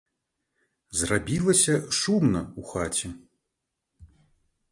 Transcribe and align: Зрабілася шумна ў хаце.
Зрабілася 1.01 1.75
шумна 1.99 2.41
ў 2.45 2.61
хаце. 2.71 3.09